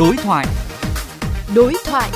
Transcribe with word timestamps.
Đối 0.00 0.16
thoại. 0.16 0.46
Đối 1.54 1.74
thoại. 1.84 2.10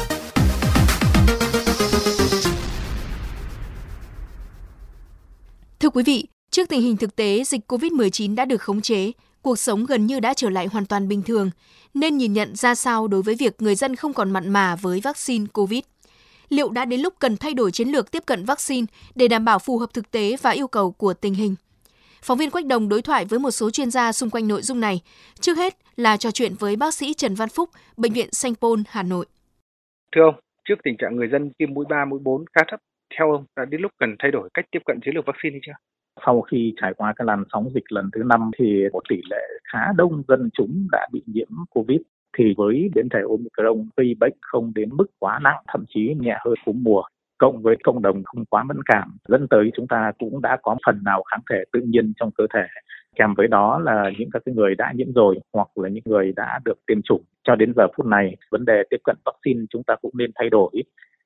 Thưa 5.81 5.89
quý 5.89 6.03
vị, 6.07 6.27
trước 6.51 6.69
tình 6.69 6.83
hình 6.83 6.97
thực 6.97 7.17
tế 7.17 7.45
dịch 7.45 7.73
COVID-19 7.73 8.35
đã 8.35 8.45
được 8.45 8.63
khống 8.63 8.81
chế, 8.81 9.13
cuộc 9.43 9.59
sống 9.59 9.87
gần 9.87 10.07
như 10.07 10.21
đã 10.21 10.35
trở 10.35 10.51
lại 10.51 10.67
hoàn 10.67 10.87
toàn 10.87 11.09
bình 11.09 11.23
thường, 11.23 11.51
nên 11.95 12.17
nhìn 12.17 12.33
nhận 12.33 12.57
ra 12.57 12.75
sao 12.75 13.09
đối 13.09 13.23
với 13.23 13.35
việc 13.35 13.63
người 13.63 13.75
dân 13.75 13.97
không 13.97 14.13
còn 14.13 14.31
mặn 14.31 14.49
mà 14.49 14.77
với 14.77 15.01
vaccine 15.01 15.47
COVID? 15.53 15.83
Liệu 16.49 16.71
đã 16.71 16.85
đến 16.85 17.01
lúc 17.01 17.15
cần 17.19 17.37
thay 17.37 17.55
đổi 17.55 17.73
chiến 17.73 17.89
lược 17.89 18.11
tiếp 18.11 18.23
cận 18.27 18.45
vaccine 18.45 18.87
để 19.15 19.29
đảm 19.29 19.45
bảo 19.45 19.59
phù 19.59 19.79
hợp 19.79 19.95
thực 19.95 20.11
tế 20.11 20.37
và 20.43 20.51
yêu 20.51 20.69
cầu 20.69 20.93
của 20.93 21.15
tình 21.15 21.35
hình? 21.35 21.55
Phóng 22.27 22.39
viên 22.39 22.51
Quách 22.51 22.67
Đồng 22.67 22.89
đối 22.89 23.03
thoại 23.03 23.25
với 23.25 23.39
một 23.39 23.51
số 23.51 23.71
chuyên 23.71 23.91
gia 23.91 24.13
xung 24.13 24.31
quanh 24.31 24.49
nội 24.49 24.63
dung 24.63 24.81
này. 24.81 25.01
Trước 25.41 25.57
hết 25.57 25.75
là 25.97 26.17
trò 26.17 26.31
chuyện 26.31 26.53
với 26.59 26.77
bác 26.77 26.95
sĩ 26.95 27.15
Trần 27.15 27.35
Văn 27.35 27.49
Phúc, 27.49 27.71
Bệnh 27.97 28.13
viện 28.13 28.29
Sanh 28.33 28.55
Pôn, 28.61 28.83
Hà 28.89 29.03
Nội. 29.03 29.27
Thưa 30.17 30.23
ông, 30.23 30.35
trước 30.69 30.75
tình 30.85 30.97
trạng 30.99 31.17
người 31.17 31.29
dân 31.33 31.51
tiêm 31.59 31.75
mũi 31.75 31.85
3, 31.89 32.05
mũi 32.05 32.21
4 32.23 32.45
khá 32.55 32.61
thấp, 32.71 32.81
theo 33.19 33.33
ông 33.33 33.45
đã 33.57 33.65
đến 33.65 33.81
lúc 33.81 33.93
cần 33.99 34.17
thay 34.19 34.31
đổi 34.31 34.49
cách 34.55 34.65
tiếp 34.71 34.79
cận 34.85 35.01
chiến 35.05 35.15
lược 35.15 35.27
vaccine 35.27 35.53
hay 35.53 35.61
chưa? 35.67 35.73
Sau 36.27 36.41
khi 36.41 36.75
trải 36.81 36.95
qua 36.97 37.13
cái 37.17 37.27
làn 37.27 37.45
sóng 37.53 37.71
dịch 37.75 37.93
lần 37.93 38.11
thứ 38.15 38.23
năm 38.27 38.51
thì 38.59 38.85
một 38.93 39.03
tỷ 39.09 39.17
lệ 39.31 39.45
khá 39.73 39.93
đông 39.97 40.23
dân 40.29 40.51
chúng 40.53 40.89
đã 40.93 41.09
bị 41.13 41.23
nhiễm 41.27 41.49
Covid 41.71 42.01
thì 42.39 42.45
với 42.57 42.91
biến 42.95 43.09
thể 43.09 43.21
Omicron 43.31 43.89
gây 43.97 44.15
bệnh 44.21 44.35
không 44.41 44.73
đến 44.75 44.89
mức 44.93 45.07
quá 45.19 45.39
nặng, 45.43 45.63
thậm 45.73 45.85
chí 45.95 46.15
nhẹ 46.21 46.37
hơn 46.45 46.55
cúm 46.65 46.83
mùa 46.83 47.03
cộng 47.39 47.63
với 47.63 47.77
cộng 47.85 48.03
đồng 48.03 48.23
không 48.25 48.45
quá 48.45 48.65
mẫn 48.65 48.77
cảm 48.85 49.17
dẫn 49.29 49.47
tới 49.51 49.71
chúng 49.75 49.87
ta 49.89 50.13
cũng 50.19 50.43
đã 50.43 50.59
có 50.63 50.77
phần 50.87 51.01
nào 51.05 51.23
kháng 51.31 51.41
thể 51.51 51.65
tự 51.73 51.81
nhiên 51.81 52.13
trong 52.17 52.31
cơ 52.31 52.47
thể. 52.55 52.67
Kèm 53.17 53.35
với 53.35 53.49
đó 53.49 53.79
là 53.79 54.11
những 54.19 54.31
các 54.33 54.43
cái 54.47 54.55
người 54.55 54.75
đã 54.75 54.93
nhiễm 54.95 55.13
rồi 55.13 55.39
hoặc 55.53 55.69
là 55.75 55.89
những 55.89 56.05
người 56.07 56.33
đã 56.37 56.61
được 56.65 56.79
tiêm 56.87 57.03
chủng. 57.03 57.23
Cho 57.45 57.57
đến 57.57 57.73
giờ 57.77 57.87
phút 57.97 58.07
này 58.07 58.37
vấn 58.51 58.65
đề 58.65 58.83
tiếp 58.91 59.01
cận 59.05 59.17
vaccine 59.25 59.61
chúng 59.71 59.83
ta 59.83 59.97
cũng 60.03 60.13
nên 60.15 60.31
thay 60.35 60.51
đổi. 60.51 60.71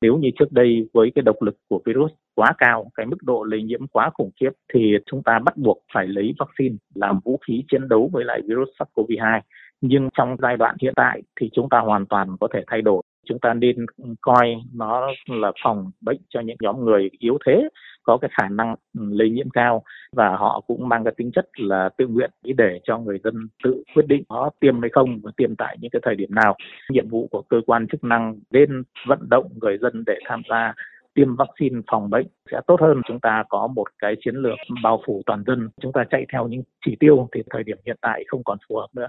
Nếu 0.00 0.16
như 0.16 0.30
trước 0.38 0.52
đây 0.52 0.88
với 0.94 1.12
cái 1.14 1.22
độc 1.22 1.42
lực 1.42 1.56
của 1.68 1.80
virus 1.84 2.12
quá 2.34 2.52
cao, 2.58 2.90
cái 2.94 3.06
mức 3.06 3.16
độ 3.22 3.44
lây 3.44 3.62
nhiễm 3.62 3.86
quá 3.86 4.10
khủng 4.14 4.30
khiếp 4.40 4.50
thì 4.74 4.94
chúng 5.06 5.22
ta 5.22 5.38
bắt 5.38 5.56
buộc 5.56 5.78
phải 5.94 6.06
lấy 6.06 6.34
vaccine 6.38 6.76
làm 6.94 7.20
vũ 7.24 7.38
khí 7.46 7.64
chiến 7.70 7.88
đấu 7.88 8.10
với 8.12 8.24
lại 8.24 8.40
virus 8.48 8.68
SARS-CoV-2. 8.78 9.40
Nhưng 9.80 10.08
trong 10.18 10.36
giai 10.42 10.56
đoạn 10.56 10.76
hiện 10.82 10.92
tại 10.96 11.22
thì 11.40 11.50
chúng 11.52 11.68
ta 11.68 11.78
hoàn 11.78 12.06
toàn 12.06 12.36
có 12.40 12.48
thể 12.54 12.64
thay 12.66 12.82
đổi 12.82 13.02
chúng 13.28 13.38
ta 13.38 13.54
nên 13.54 13.86
coi 14.20 14.56
nó 14.74 15.10
là 15.26 15.52
phòng 15.64 15.90
bệnh 16.00 16.20
cho 16.28 16.40
những 16.40 16.56
nhóm 16.60 16.84
người 16.84 17.10
yếu 17.18 17.38
thế 17.46 17.68
có 18.02 18.18
cái 18.20 18.30
khả 18.32 18.48
năng 18.48 18.74
lây 18.94 19.30
nhiễm 19.30 19.50
cao 19.50 19.82
và 20.12 20.36
họ 20.36 20.60
cũng 20.66 20.88
mang 20.88 21.04
cái 21.04 21.14
tính 21.16 21.30
chất 21.32 21.46
là 21.56 21.88
tự 21.98 22.06
nguyện 22.06 22.30
để 22.42 22.80
cho 22.84 22.98
người 22.98 23.18
dân 23.24 23.48
tự 23.64 23.82
quyết 23.94 24.06
định 24.06 24.22
có 24.28 24.50
tiêm 24.60 24.80
hay 24.80 24.90
không 24.90 25.20
và 25.22 25.30
tiêm 25.36 25.56
tại 25.56 25.76
những 25.80 25.90
cái 25.90 26.00
thời 26.04 26.14
điểm 26.14 26.34
nào. 26.34 26.56
Nhiệm 26.90 27.08
vụ 27.08 27.28
của 27.30 27.42
cơ 27.42 27.60
quan 27.66 27.86
chức 27.88 28.04
năng 28.04 28.40
nên 28.50 28.82
vận 29.06 29.28
động 29.30 29.48
người 29.60 29.78
dân 29.78 30.04
để 30.06 30.18
tham 30.24 30.42
gia 30.50 30.74
tiêm 31.14 31.36
vaccine 31.36 31.80
phòng 31.90 32.10
bệnh 32.10 32.26
sẽ 32.50 32.60
tốt 32.66 32.80
hơn. 32.80 33.02
Chúng 33.08 33.20
ta 33.20 33.44
có 33.48 33.66
một 33.66 33.86
cái 33.98 34.14
chiến 34.20 34.34
lược 34.34 34.58
bao 34.82 35.02
phủ 35.06 35.22
toàn 35.26 35.44
dân. 35.46 35.68
Chúng 35.80 35.92
ta 35.92 36.04
chạy 36.10 36.26
theo 36.32 36.48
những 36.48 36.62
chỉ 36.86 36.96
tiêu 37.00 37.28
thì 37.32 37.42
thời 37.50 37.62
điểm 37.64 37.78
hiện 37.86 37.96
tại 38.00 38.24
không 38.26 38.44
còn 38.44 38.58
phù 38.68 38.76
hợp 38.76 38.88
nữa 38.92 39.08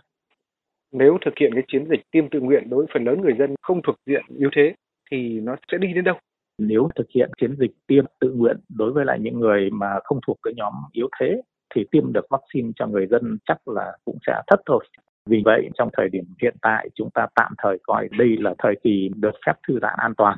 nếu 0.91 1.17
thực 1.25 1.33
hiện 1.39 1.51
cái 1.53 1.63
chiến 1.67 1.87
dịch 1.89 2.01
tiêm 2.11 2.29
tự 2.29 2.39
nguyện 2.39 2.69
đối 2.69 2.77
với 2.77 2.87
phần 2.93 3.03
lớn 3.03 3.21
người 3.21 3.35
dân 3.39 3.55
không 3.61 3.81
thuộc 3.81 3.95
diện 4.05 4.25
yếu 4.37 4.49
thế, 4.55 4.73
thì 5.11 5.39
nó 5.39 5.55
sẽ 5.71 5.77
đi 5.77 5.93
đến 5.93 6.03
đâu? 6.03 6.15
Nếu 6.57 6.89
thực 6.95 7.07
hiện 7.15 7.29
chiến 7.41 7.55
dịch 7.59 7.71
tiêm 7.87 8.05
tự 8.19 8.31
nguyện 8.31 8.57
đối 8.69 8.91
với 8.91 9.05
lại 9.05 9.19
những 9.19 9.39
người 9.39 9.69
mà 9.69 9.99
không 10.03 10.19
thuộc 10.27 10.37
cái 10.43 10.53
nhóm 10.57 10.73
yếu 10.91 11.09
thế, 11.19 11.41
thì 11.75 11.85
tiêm 11.91 12.13
được 12.13 12.25
vaccine 12.29 12.71
cho 12.75 12.87
người 12.87 13.07
dân 13.07 13.37
chắc 13.45 13.67
là 13.67 13.97
cũng 14.05 14.17
sẽ 14.27 14.41
thấp 14.47 14.59
thôi. 14.65 14.85
Vì 15.25 15.41
vậy, 15.45 15.69
trong 15.77 15.89
thời 15.97 16.09
điểm 16.09 16.25
hiện 16.41 16.55
tại, 16.61 16.89
chúng 16.95 17.09
ta 17.13 17.27
tạm 17.35 17.53
thời 17.57 17.77
coi 17.83 18.09
đây 18.17 18.37
là 18.39 18.55
thời 18.57 18.75
kỳ 18.83 19.09
được 19.15 19.35
phép 19.45 19.53
thư 19.67 19.79
giãn 19.81 19.95
an 19.97 20.13
toàn, 20.17 20.37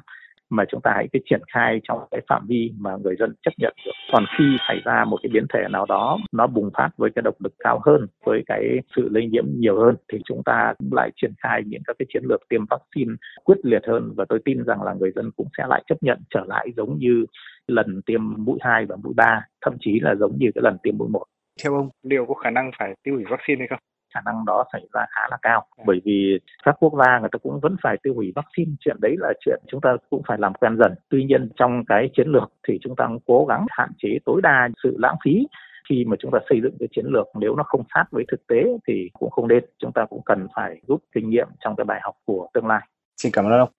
mà 0.49 0.65
chúng 0.69 0.81
ta 0.81 0.91
hãy 0.95 1.07
cái 1.13 1.21
triển 1.25 1.41
khai 1.53 1.79
trong 1.83 1.99
cái 2.11 2.21
phạm 2.27 2.45
vi 2.47 2.71
mà 2.77 2.97
người 3.03 3.15
dân 3.19 3.33
chấp 3.41 3.51
nhận 3.57 3.73
được. 3.85 3.91
Còn 4.11 4.25
khi 4.37 4.57
xảy 4.67 4.81
ra 4.85 5.05
một 5.05 5.17
cái 5.23 5.29
biến 5.33 5.45
thể 5.53 5.59
nào 5.69 5.85
đó 5.89 6.17
nó 6.31 6.47
bùng 6.47 6.69
phát 6.77 6.89
với 6.97 7.09
cái 7.15 7.21
độc 7.21 7.35
lực 7.39 7.53
cao 7.59 7.79
hơn, 7.85 8.07
với 8.25 8.43
cái 8.45 8.79
sự 8.95 9.09
lây 9.11 9.27
nhiễm 9.27 9.45
nhiều 9.47 9.79
hơn 9.79 9.95
thì 10.11 10.17
chúng 10.25 10.43
ta 10.45 10.73
cũng 10.77 10.93
lại 10.93 11.09
triển 11.15 11.31
khai 11.43 11.61
những 11.65 11.81
các 11.87 11.95
cái 11.99 12.05
chiến 12.13 12.23
lược 12.29 12.41
tiêm 12.49 12.61
vaccine 12.69 13.13
quyết 13.43 13.57
liệt 13.63 13.81
hơn 13.87 14.13
và 14.15 14.25
tôi 14.29 14.39
tin 14.45 14.63
rằng 14.63 14.81
là 14.81 14.93
người 14.93 15.11
dân 15.15 15.31
cũng 15.37 15.47
sẽ 15.57 15.63
lại 15.67 15.83
chấp 15.87 15.95
nhận 16.01 16.19
trở 16.29 16.43
lại 16.47 16.67
giống 16.77 16.97
như 16.97 17.25
lần 17.67 18.01
tiêm 18.05 18.21
mũi 18.37 18.57
2 18.61 18.85
và 18.85 18.95
mũi 19.03 19.13
3, 19.15 19.41
thậm 19.65 19.73
chí 19.79 19.99
là 19.99 20.15
giống 20.15 20.37
như 20.37 20.51
cái 20.55 20.61
lần 20.61 20.77
tiêm 20.83 20.97
mũi 20.97 21.09
1. 21.09 21.23
Theo 21.63 21.75
ông, 21.75 21.89
liệu 22.03 22.25
có 22.25 22.33
khả 22.33 22.49
năng 22.49 22.71
phải 22.79 22.93
tiêu 23.03 23.15
hủy 23.15 23.23
vaccine 23.29 23.59
hay 23.59 23.67
không? 23.67 23.79
Khả 24.13 24.21
năng 24.25 24.45
đó 24.45 24.63
xảy 24.73 24.81
ra 24.93 25.05
khá 25.09 25.21
là 25.31 25.37
cao. 25.41 25.65
Bởi 25.85 26.01
vì 26.05 26.39
các 26.63 26.75
quốc 26.79 26.93
gia 26.99 27.19
người 27.19 27.29
ta 27.31 27.37
cũng 27.43 27.59
vẫn 27.59 27.75
phải 27.83 27.97
tiêu 28.03 28.13
hủy 28.13 28.31
vaccine 28.35 28.71
chuyện 28.79 28.97
đấy 29.01 29.15
là 29.19 29.33
chuyện 29.45 29.59
chúng 29.67 29.81
ta 29.81 29.89
cũng 30.09 30.21
phải 30.27 30.37
làm 30.41 30.53
quen 30.53 30.77
dần. 30.77 30.95
Tuy 31.09 31.23
nhiên 31.23 31.49
trong 31.55 31.83
cái 31.87 32.09
chiến 32.15 32.27
lược 32.27 32.51
thì 32.67 32.79
chúng 32.81 32.95
ta 32.95 33.07
cố 33.25 33.45
gắng 33.49 33.65
hạn 33.69 33.89
chế 33.97 34.09
tối 34.25 34.41
đa 34.43 34.69
sự 34.83 34.95
lãng 34.99 35.15
phí. 35.25 35.47
Khi 35.89 36.05
mà 36.07 36.15
chúng 36.19 36.31
ta 36.31 36.39
xây 36.49 36.59
dựng 36.63 36.75
cái 36.79 36.87
chiến 36.95 37.05
lược 37.05 37.27
nếu 37.39 37.55
nó 37.55 37.63
không 37.63 37.83
sát 37.93 38.05
với 38.11 38.23
thực 38.31 38.47
tế 38.47 38.63
thì 38.87 39.09
cũng 39.13 39.29
không 39.29 39.47
nên. 39.47 39.63
Chúng 39.79 39.91
ta 39.91 40.05
cũng 40.09 40.21
cần 40.25 40.47
phải 40.55 40.81
rút 40.87 41.03
kinh 41.15 41.29
nghiệm 41.29 41.47
trong 41.59 41.75
cái 41.75 41.85
bài 41.85 41.99
học 42.03 42.15
của 42.25 42.47
tương 42.53 42.67
lai. 42.67 42.87
Xin 43.17 43.31
cảm 43.31 43.45
ơn 43.45 43.59
ông. 43.59 43.69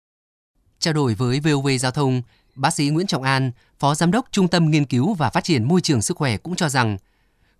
Trao 0.78 0.94
đổi 0.94 1.14
với 1.18 1.40
VOV 1.44 1.68
Giao 1.80 1.92
thông 1.92 2.22
bác 2.56 2.70
sĩ 2.70 2.88
Nguyễn 2.88 3.06
Trọng 3.06 3.22
An 3.22 3.50
phó 3.78 3.94
giám 3.94 4.10
đốc 4.10 4.26
Trung 4.30 4.48
tâm 4.48 4.70
Nghiên 4.70 4.84
cứu 4.84 5.14
và 5.14 5.30
Phát 5.30 5.44
triển 5.44 5.64
Môi 5.64 5.80
trường 5.80 6.02
Sức 6.02 6.16
khỏe 6.16 6.36
cũng 6.36 6.54
cho 6.54 6.68
rằng 6.68 6.96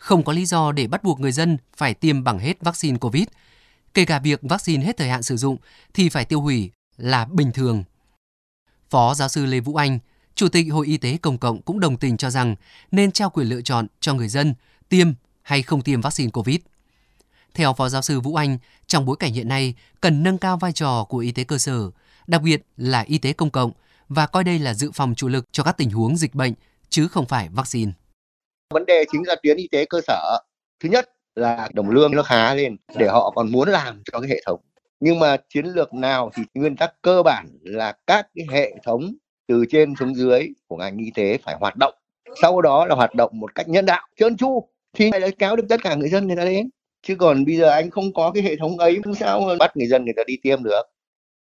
không 0.02 0.24
có 0.24 0.32
lý 0.32 0.46
do 0.46 0.72
để 0.72 0.86
bắt 0.86 1.04
buộc 1.04 1.20
người 1.20 1.32
dân 1.32 1.58
phải 1.76 1.94
tiêm 1.94 2.24
bằng 2.24 2.38
hết 2.38 2.60
vaccine 2.60 2.98
COVID. 2.98 3.24
Kể 3.94 4.04
cả 4.04 4.18
việc 4.18 4.40
vaccine 4.42 4.84
hết 4.84 4.96
thời 4.96 5.08
hạn 5.08 5.22
sử 5.22 5.36
dụng 5.36 5.56
thì 5.94 6.08
phải 6.08 6.24
tiêu 6.24 6.40
hủy 6.40 6.70
là 6.96 7.24
bình 7.24 7.52
thường. 7.52 7.84
Phó 8.90 9.14
giáo 9.14 9.28
sư 9.28 9.46
Lê 9.46 9.60
Vũ 9.60 9.76
Anh, 9.76 9.98
Chủ 10.34 10.48
tịch 10.48 10.72
Hội 10.72 10.86
Y 10.86 10.96
tế 10.96 11.16
Công 11.16 11.38
cộng 11.38 11.62
cũng 11.62 11.80
đồng 11.80 11.96
tình 11.96 12.16
cho 12.16 12.30
rằng 12.30 12.56
nên 12.90 13.12
trao 13.12 13.30
quyền 13.30 13.48
lựa 13.48 13.60
chọn 13.60 13.86
cho 14.00 14.14
người 14.14 14.28
dân 14.28 14.54
tiêm 14.88 15.12
hay 15.42 15.62
không 15.62 15.82
tiêm 15.82 16.00
vaccine 16.00 16.30
COVID. 16.30 16.58
Theo 17.54 17.74
Phó 17.74 17.88
giáo 17.88 18.02
sư 18.02 18.20
Vũ 18.20 18.34
Anh, 18.34 18.58
trong 18.86 19.06
bối 19.06 19.16
cảnh 19.16 19.32
hiện 19.32 19.48
nay 19.48 19.74
cần 20.00 20.22
nâng 20.22 20.38
cao 20.38 20.56
vai 20.56 20.72
trò 20.72 21.04
của 21.04 21.18
y 21.18 21.32
tế 21.32 21.44
cơ 21.44 21.58
sở, 21.58 21.90
đặc 22.26 22.42
biệt 22.42 22.66
là 22.76 23.00
y 23.00 23.18
tế 23.18 23.32
công 23.32 23.50
cộng 23.50 23.72
và 24.08 24.26
coi 24.26 24.44
đây 24.44 24.58
là 24.58 24.74
dự 24.74 24.90
phòng 24.92 25.14
chủ 25.14 25.28
lực 25.28 25.48
cho 25.52 25.62
các 25.62 25.76
tình 25.76 25.90
huống 25.90 26.16
dịch 26.16 26.34
bệnh 26.34 26.54
chứ 26.90 27.08
không 27.08 27.26
phải 27.26 27.48
vaccine. 27.48 27.92
Vấn 28.72 28.86
đề 28.86 29.04
chính 29.12 29.22
là 29.26 29.36
tuyến 29.42 29.56
y 29.56 29.68
tế 29.68 29.84
cơ 29.84 30.00
sở. 30.06 30.38
Thứ 30.80 30.88
nhất 30.88 31.10
là 31.34 31.68
đồng 31.72 31.90
lương 31.90 32.12
nó 32.12 32.22
khá 32.22 32.54
lên 32.54 32.76
để 32.96 33.08
họ 33.08 33.30
còn 33.30 33.52
muốn 33.52 33.68
làm 33.68 34.02
cho 34.12 34.20
cái 34.20 34.30
hệ 34.30 34.40
thống. 34.46 34.60
Nhưng 35.00 35.18
mà 35.18 35.36
chiến 35.48 35.66
lược 35.66 35.94
nào 35.94 36.30
thì 36.34 36.42
nguyên 36.54 36.76
tắc 36.76 37.02
cơ 37.02 37.22
bản 37.22 37.46
là 37.62 37.92
các 38.06 38.26
cái 38.34 38.46
hệ 38.50 38.74
thống 38.84 39.14
từ 39.48 39.64
trên 39.70 39.94
xuống 40.00 40.14
dưới 40.14 40.48
của 40.68 40.76
ngành 40.76 40.98
y 40.98 41.10
tế 41.14 41.38
phải 41.38 41.56
hoạt 41.60 41.76
động. 41.76 41.94
Sau 42.42 42.62
đó 42.62 42.86
là 42.86 42.94
hoạt 42.94 43.14
động 43.14 43.30
một 43.34 43.54
cách 43.54 43.68
nhân 43.68 43.86
đạo, 43.86 44.06
trơn 44.16 44.36
tru 44.36 44.68
thì 44.96 45.10
lại 45.10 45.32
kéo 45.38 45.56
được 45.56 45.64
tất 45.68 45.80
cả 45.82 45.94
người 45.94 46.08
dân 46.08 46.26
người 46.26 46.36
ta 46.36 46.44
đến. 46.44 46.70
Chứ 47.02 47.14
còn 47.18 47.44
bây 47.44 47.56
giờ 47.56 47.70
anh 47.70 47.90
không 47.90 48.12
có 48.14 48.30
cái 48.34 48.42
hệ 48.42 48.56
thống 48.56 48.78
ấy 48.78 49.00
sao 49.18 49.48
bắt 49.58 49.76
người 49.76 49.86
dân 49.86 50.04
người 50.04 50.14
ta 50.16 50.22
đi 50.26 50.36
tiêm 50.42 50.62
được. 50.62 50.82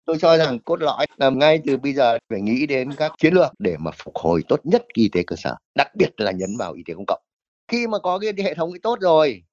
Tôi 0.05 0.17
cho 0.19 0.37
rằng 0.37 0.59
cốt 0.59 0.81
lõi 0.81 1.05
là 1.17 1.29
ngay 1.29 1.59
từ 1.65 1.77
bây 1.77 1.93
giờ 1.93 2.17
phải 2.29 2.41
nghĩ 2.41 2.65
đến 2.65 2.89
các 2.97 3.11
chiến 3.17 3.33
lược 3.33 3.51
để 3.59 3.77
mà 3.79 3.91
phục 3.91 4.15
hồi 4.15 4.43
tốt 4.47 4.59
nhất 4.63 4.85
y 4.93 5.09
tế 5.09 5.23
cơ 5.27 5.35
sở, 5.35 5.55
đặc 5.75 5.87
biệt 5.95 6.09
là 6.17 6.31
nhấn 6.31 6.57
vào 6.59 6.73
y 6.73 6.83
tế 6.85 6.93
công 6.93 7.05
cộng. 7.07 7.21
Khi 7.67 7.87
mà 7.87 7.99
có 7.99 8.19
cái 8.19 8.33
hệ 8.45 8.53
thống 8.53 8.71
ấy 8.71 8.79
tốt 8.83 8.99
rồi 9.01 9.43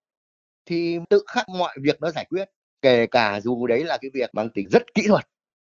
thì 0.66 0.98
tự 1.10 1.24
khắc 1.26 1.48
mọi 1.48 1.76
việc 1.82 2.00
nó 2.00 2.10
giải 2.10 2.26
quyết 2.30 2.44
kể 2.82 3.06
cả 3.06 3.40
dù 3.40 3.66
đấy 3.66 3.84
là 3.84 3.98
cái 4.02 4.10
việc 4.14 4.30
mang 4.34 4.50
tính 4.50 4.68
rất 4.70 4.94
kỹ 4.94 5.02
thuật 5.08 5.24